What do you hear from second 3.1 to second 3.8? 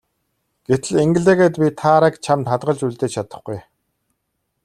чадахгүй.